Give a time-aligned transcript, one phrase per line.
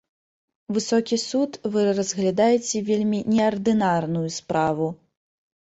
[0.77, 4.95] Высокі суд, вы разглядаеце вельмі неардынарную справу.